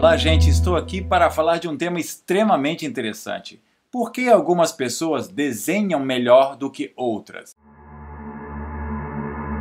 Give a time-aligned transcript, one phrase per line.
[0.00, 3.62] Olá, gente, estou aqui para falar de um tema extremamente interessante.
[3.90, 7.54] Por que algumas pessoas desenham melhor do que outras?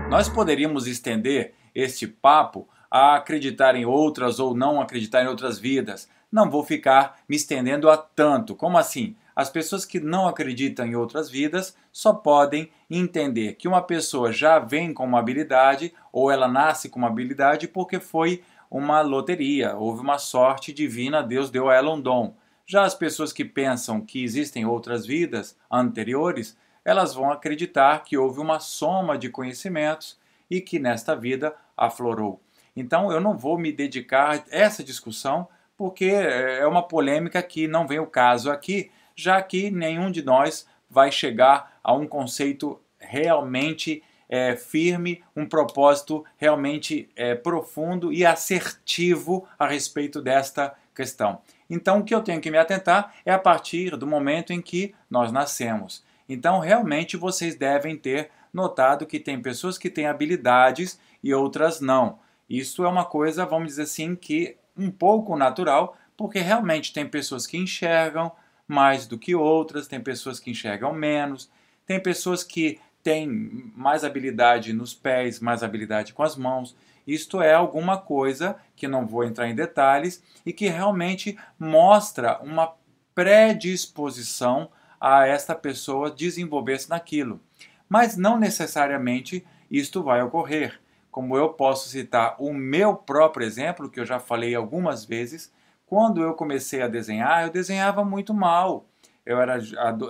[0.09, 6.07] Nós poderíamos estender este papo a acreditar em outras ou não acreditar em outras vidas.
[6.31, 8.55] Não vou ficar me estendendo a tanto.
[8.55, 9.17] Como assim?
[9.35, 14.57] As pessoas que não acreditam em outras vidas só podem entender que uma pessoa já
[14.57, 20.01] vem com uma habilidade ou ela nasce com uma habilidade porque foi uma loteria, houve
[20.01, 22.35] uma sorte divina, Deus deu a ela um dom.
[22.65, 26.55] Já as pessoas que pensam que existem outras vidas anteriores,
[26.85, 30.19] elas vão acreditar que houve uma soma de conhecimentos
[30.49, 32.39] e que nesta vida aflorou.
[32.75, 37.87] Então eu não vou me dedicar a essa discussão porque é uma polêmica que não
[37.87, 44.03] vem o caso aqui, já que nenhum de nós vai chegar a um conceito realmente
[44.29, 51.41] é, firme, um propósito realmente é, profundo e assertivo a respeito desta questão.
[51.69, 54.93] Então, o que eu tenho que me atentar é a partir do momento em que
[55.09, 56.03] nós nascemos.
[56.27, 62.19] Então, realmente, vocês devem ter notado que tem pessoas que têm habilidades e outras não.
[62.49, 67.45] Isso é uma coisa, vamos dizer assim, que um pouco natural, porque realmente tem pessoas
[67.45, 68.31] que enxergam
[68.67, 71.49] mais do que outras, tem pessoas que enxergam menos,
[71.85, 76.75] tem pessoas que têm mais habilidade nos pés, mais habilidade com as mãos.
[77.07, 82.75] Isto é alguma coisa que não vou entrar em detalhes e que realmente mostra uma
[83.15, 84.69] predisposição
[85.01, 87.41] a esta pessoa desenvolver-se naquilo.
[87.89, 90.79] Mas não necessariamente isto vai ocorrer.
[91.09, 95.51] Como eu posso citar o meu próprio exemplo, que eu já falei algumas vezes,
[95.87, 98.85] quando eu comecei a desenhar, eu desenhava muito mal.
[99.29, 99.59] Eu era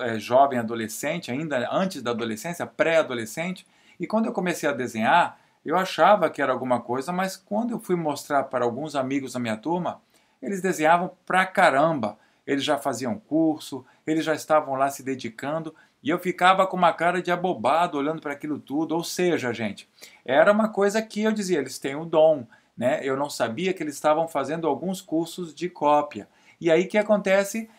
[0.07, 3.67] é, jovem, adolescente, ainda antes da adolescência, pré-adolescente,
[3.99, 7.81] e quando eu comecei a desenhar, eu achava que era alguma coisa, mas quando eu
[7.81, 10.01] fui mostrar para alguns amigos da minha turma,
[10.41, 12.17] eles desenhavam pra caramba.
[12.47, 16.93] Eles já faziam curso, eles já estavam lá se dedicando, e eu ficava com uma
[16.93, 18.95] cara de abobado olhando para aquilo tudo.
[18.95, 19.89] Ou seja, gente,
[20.23, 22.47] era uma coisa que eu dizia, eles têm o dom.
[22.77, 23.01] Né?
[23.03, 26.25] Eu não sabia que eles estavam fazendo alguns cursos de cópia.
[26.61, 27.69] E aí que acontece?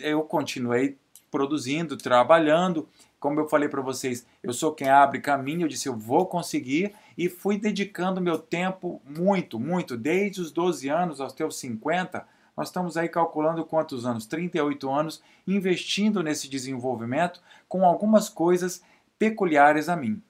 [0.00, 0.96] Eu continuei
[1.30, 2.88] produzindo, trabalhando.
[3.18, 6.94] Como eu falei para vocês, eu sou quem abre caminho, eu disse eu vou conseguir
[7.16, 12.68] e fui dedicando meu tempo muito, muito, desde os 12 anos aos teus 50, nós
[12.68, 14.26] estamos aí calculando quantos anos?
[14.26, 18.82] 38 anos, investindo nesse desenvolvimento com algumas coisas
[19.18, 20.22] peculiares a mim.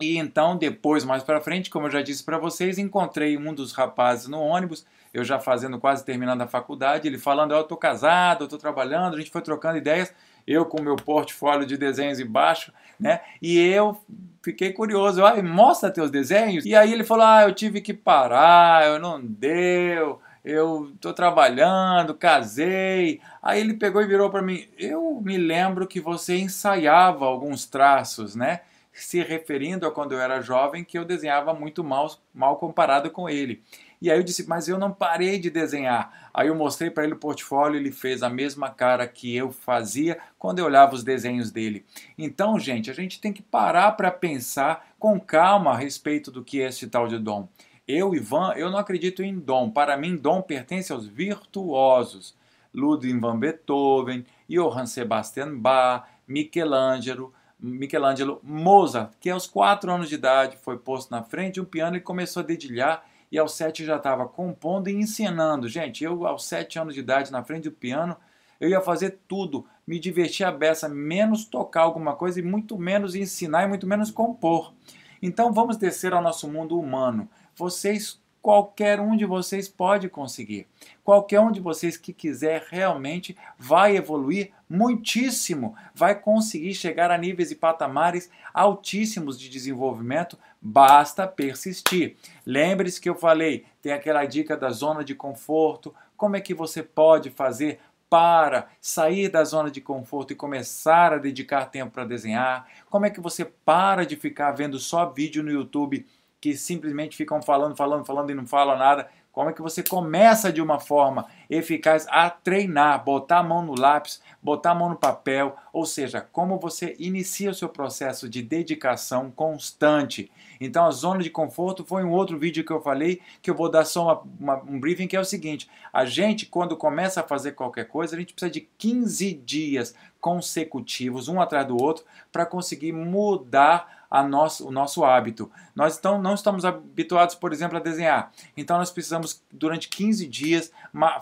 [0.00, 3.72] E então, depois, mais para frente, como eu já disse para vocês, encontrei um dos
[3.72, 7.76] rapazes no ônibus, eu já fazendo quase terminando a faculdade, ele falando: oh, Eu estou
[7.76, 10.12] casado, eu estou trabalhando, a gente foi trocando ideias,
[10.46, 13.20] eu com meu portfólio de desenhos embaixo, né?
[13.40, 13.96] E eu
[14.42, 16.64] fiquei curioso: ah, Mostra teus desenhos.
[16.64, 22.14] E aí ele falou: Ah, eu tive que parar, eu não deu eu estou trabalhando,
[22.14, 23.20] casei.
[23.40, 28.34] Aí ele pegou e virou para mim: Eu me lembro que você ensaiava alguns traços,
[28.34, 28.60] né?
[28.92, 33.28] Se referindo a quando eu era jovem, que eu desenhava muito mal, mal comparado com
[33.28, 33.62] ele.
[34.02, 36.28] E aí eu disse: Mas eu não parei de desenhar.
[36.34, 40.18] Aí eu mostrei para ele o portfólio, ele fez a mesma cara que eu fazia
[40.36, 41.86] quando eu olhava os desenhos dele.
[42.18, 46.60] Então, gente, a gente tem que parar para pensar com calma a respeito do que
[46.60, 47.48] é esse tal de dom.
[47.86, 49.70] Eu, Ivan, eu não acredito em dom.
[49.70, 52.34] Para mim, dom pertence aos virtuosos.
[52.74, 60.56] Ludwig van Beethoven, Johann Sebastian Bach, Michelangelo, Michelangelo Mozart, que aos quatro anos de idade
[60.56, 63.96] foi posto na frente de um piano e começou a dedilhar e aos sete já
[63.96, 65.66] estava compondo e ensinando.
[65.66, 68.14] Gente, eu aos sete anos de idade na frente do piano,
[68.60, 73.14] eu ia fazer tudo, me divertir a beça, menos tocar alguma coisa e muito menos
[73.14, 74.74] ensinar e muito menos compor.
[75.22, 77.26] Então vamos descer ao nosso mundo humano
[77.56, 80.66] vocês, qualquer um de vocês pode conseguir.
[81.02, 87.50] Qualquer um de vocês que quiser realmente vai evoluir muitíssimo, vai conseguir chegar a níveis
[87.50, 92.16] e patamares altíssimos de desenvolvimento, basta persistir.
[92.46, 96.82] Lembre-se que eu falei, tem aquela dica da zona de conforto, como é que você
[96.82, 102.68] pode fazer para sair da zona de conforto e começar a dedicar tempo para desenhar?
[102.88, 106.06] Como é que você para de ficar vendo só vídeo no YouTube
[106.42, 109.08] que simplesmente ficam falando, falando, falando e não falam nada.
[109.32, 113.74] Como é que você começa de uma forma eficaz a treinar, botar a mão no
[113.74, 118.42] lápis, botar a mão no papel, ou seja, como você inicia o seu processo de
[118.42, 120.30] dedicação constante.
[120.60, 123.70] Então, a zona de conforto foi um outro vídeo que eu falei, que eu vou
[123.70, 127.24] dar só uma, uma, um briefing, que é o seguinte: a gente, quando começa a
[127.24, 132.44] fazer qualquer coisa, a gente precisa de 15 dias consecutivos, um atrás do outro, para
[132.44, 135.50] conseguir mudar a nosso, o nosso hábito.
[135.74, 138.30] Nós então, não estamos habituados, por exemplo, a desenhar.
[138.54, 140.70] Então nós precisamos, durante 15 dias,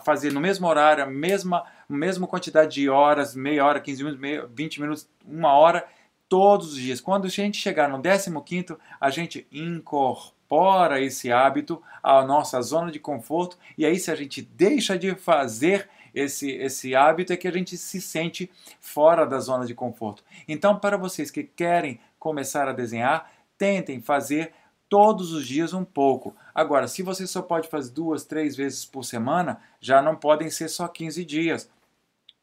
[0.03, 4.45] fazer no mesmo horário, a mesma, mesma quantidade de horas, meia hora, 15 minutos, meia,
[4.45, 5.87] 20 minutos, uma hora,
[6.27, 6.99] todos os dias.
[6.99, 12.99] Quando a gente chegar no 15, a gente incorpora esse hábito à nossa zona de
[12.99, 17.51] conforto e aí se a gente deixa de fazer esse, esse hábito é que a
[17.51, 18.51] gente se sente
[18.81, 20.25] fora da zona de conforto.
[20.45, 24.53] Então, para vocês que querem começar a desenhar, tentem fazer
[24.87, 26.35] todos os dias um pouco.
[26.53, 30.69] Agora, se você só pode fazer duas, três vezes por semana, já não podem ser
[30.69, 31.67] só 15 dias.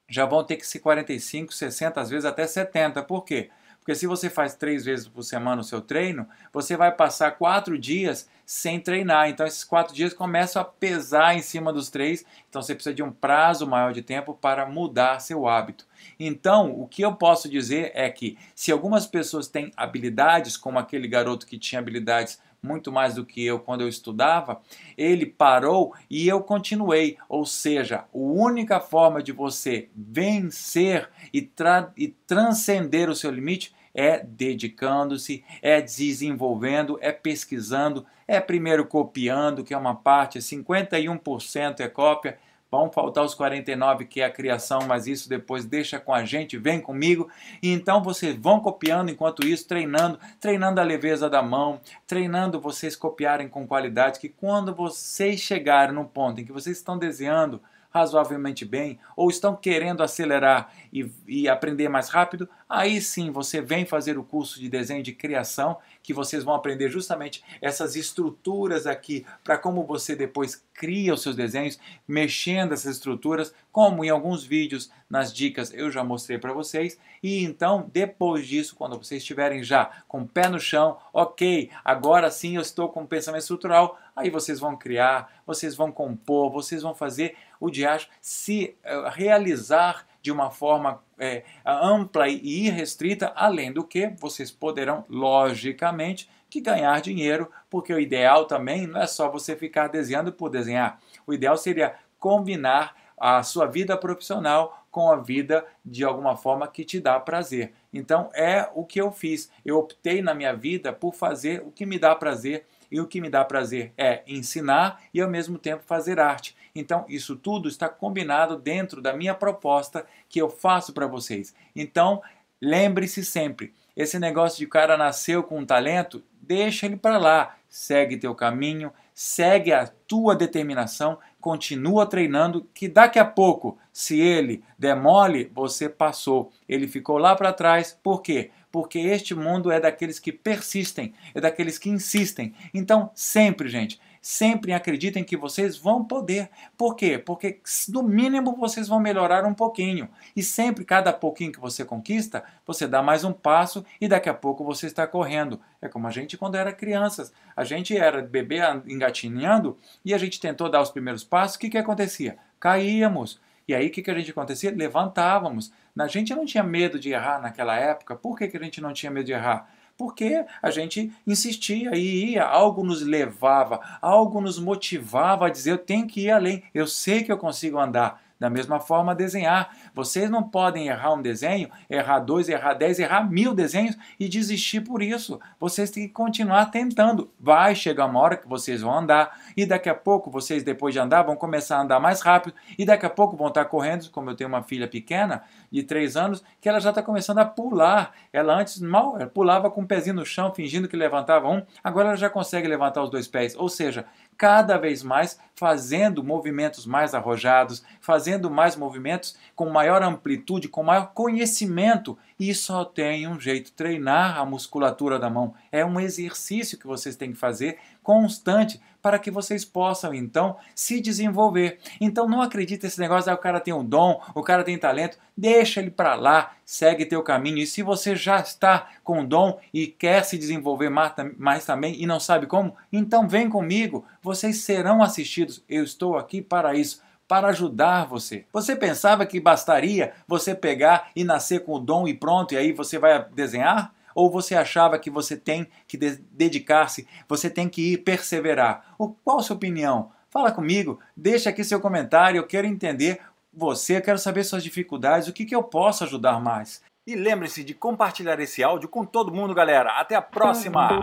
[0.09, 3.05] Já vão ter que ser 45, 60, às vezes até 70.
[3.05, 3.51] Por quê?
[3.88, 7.79] Porque se você faz três vezes por semana o seu treino, você vai passar quatro
[7.79, 9.31] dias sem treinar.
[9.31, 12.23] Então esses quatro dias começam a pesar em cima dos três.
[12.50, 15.87] Então você precisa de um prazo maior de tempo para mudar seu hábito.
[16.20, 21.08] Então o que eu posso dizer é que se algumas pessoas têm habilidades, como aquele
[21.08, 24.61] garoto que tinha habilidades muito mais do que eu quando eu estudava,
[24.99, 27.17] ele parou e eu continuei.
[27.26, 33.78] Ou seja, a única forma de você vencer e, tra e transcender o seu limite
[33.99, 41.89] é dedicando-se, é desenvolvendo, é pesquisando, é primeiro copiando, que é uma parte, 51% é
[41.89, 42.39] cópia,
[42.71, 46.56] vão faltar os 49 que é a criação, mas isso depois deixa com a gente,
[46.56, 47.29] vem comigo.
[47.61, 52.95] E então vocês vão copiando enquanto isso, treinando, treinando a leveza da mão, treinando vocês
[52.95, 57.61] copiarem com qualidade, que quando vocês chegarem no ponto em que vocês estão desenhando
[57.99, 63.85] razoavelmente bem ou estão querendo acelerar e, e, aprender mais rápido, aí sim você vem
[63.85, 69.27] fazer o curso de desenho de criação, que vocês vão aprender justamente essas estruturas aqui
[69.45, 74.91] para como você depois cria os seus desenhos, mexendo essas estruturas, como em alguns vídeos
[75.11, 76.99] nas dicas eu já mostrei para vocês.
[77.23, 82.31] E então, depois disso, quando vocês estiverem já com o pé no chão, ok, agora
[82.31, 86.95] sim eu estou com pensamento estrutural, aí vocês vão criar, vocês vão compor, vocês vão
[86.95, 93.85] fazer o diacho se uh, realizar de uma forma é, ampla e irrestrita, além do
[93.85, 99.55] que vocês poderão, logicamente, que ganhar dinheiro, porque o ideal também não é só você
[99.55, 101.01] ficar desenhando por desenhar.
[101.27, 106.85] O ideal seria combinar a sua vida profissional com a vida de alguma forma que
[106.85, 107.73] te dá prazer.
[107.93, 109.51] Então é o que eu fiz.
[109.65, 113.21] Eu optei na minha vida por fazer o que me dá prazer e o que
[113.21, 116.57] me dá prazer é ensinar e ao mesmo tempo fazer arte.
[116.75, 121.55] Então, isso tudo está combinado dentro da minha proposta que eu faço para vocês.
[121.75, 122.23] Então,
[122.61, 128.17] lembre-se sempre, esse negócio de cara nasceu com um talento, deixa ele para lá, segue
[128.17, 135.50] teu caminho, segue a tua determinação, continua treinando, que daqui a pouco, se ele demole,
[135.53, 136.53] você passou.
[136.69, 138.53] Ele ficou lá para trás, por quê?
[138.71, 142.55] Porque este mundo é daqueles que persistem, é daqueles que insistem.
[142.73, 146.51] Então, sempre, gente, sempre acreditem que vocês vão poder.
[146.77, 147.17] Por quê?
[147.17, 150.07] Porque no mínimo vocês vão melhorar um pouquinho.
[150.37, 154.35] E sempre, cada pouquinho que você conquista, você dá mais um passo e daqui a
[154.35, 155.59] pouco você está correndo.
[155.81, 157.33] É como a gente quando era crianças.
[157.57, 161.57] A gente era bebê engatinhando e a gente tentou dar os primeiros passos.
[161.57, 162.37] O que, que acontecia?
[162.61, 163.41] Caíamos.
[163.67, 164.71] E aí o que, que a gente acontecia?
[164.71, 165.73] Levantávamos.
[165.99, 168.15] A gente não tinha medo de errar naquela época.
[168.15, 169.71] Por que, que a gente não tinha medo de errar?
[169.99, 175.78] Porque a gente insistia e ia, algo nos levava, algo nos motivava a dizer: eu
[175.78, 178.23] tenho que ir além, eu sei que eu consigo andar.
[178.38, 179.75] Da mesma forma, desenhar.
[179.92, 184.80] Vocês não podem errar um desenho, errar dois, errar dez, errar mil desenhos e desistir
[184.83, 185.40] por isso.
[185.59, 187.30] Vocês têm que continuar tentando.
[187.40, 191.00] Vai chegar uma hora que vocês vão andar e daqui a pouco vocês, depois de
[191.00, 194.09] andar, vão começar a andar mais rápido e daqui a pouco vão estar correndo.
[194.11, 197.45] Como eu tenho uma filha pequena de três anos, que ela já está começando a
[197.45, 198.12] pular.
[198.33, 202.09] Ela antes mal pulava com o um pezinho no chão, fingindo que levantava um, agora
[202.09, 203.57] ela já consegue levantar os dois pés.
[203.57, 204.07] Ou seja,
[204.38, 211.12] cada vez mais fazendo movimentos mais arrojados, fazendo mais movimentos com maior amplitude, com maior
[211.12, 212.16] conhecimento.
[212.38, 215.52] E só tem um jeito: treinar a musculatura da mão.
[215.73, 221.00] É um exercício que vocês têm que fazer constante para que vocês possam então se
[221.00, 221.78] desenvolver.
[222.00, 225.19] Então não acredita nesse negócio, ah, o cara tem um dom, o cara tem talento,
[225.37, 227.59] deixa ele para lá, segue teu caminho.
[227.59, 232.21] E se você já está com dom e quer se desenvolver mais também e não
[232.21, 235.62] sabe como, então vem comigo, vocês serão assistidos.
[235.69, 238.47] Eu estou aqui para isso para ajudar você.
[238.52, 242.73] Você pensava que bastaria você pegar e nascer com o dom e pronto, e aí
[242.73, 243.93] você vai desenhar?
[244.19, 248.97] Ou você achava que você tem que de dedicar-se, você tem que ir perseverar?
[248.99, 250.11] O, qual a sua opinião?
[250.29, 253.21] Fala comigo, deixa aqui seu comentário, eu quero entender
[253.55, 256.83] você, eu quero saber suas dificuldades, o que, que eu posso ajudar mais.
[257.07, 259.93] E lembre-se de compartilhar esse áudio com todo mundo, galera.
[259.93, 260.99] Até a próxima!